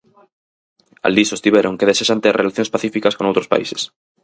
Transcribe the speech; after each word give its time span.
Alí 1.07 1.23
sostiveron 1.25 1.77
que 1.77 1.89
desexan 1.89 2.21
ter 2.23 2.33
relacións 2.41 2.71
pacíficas 2.75 3.15
con 3.15 3.27
outros 3.29 3.49
países. 3.53 3.81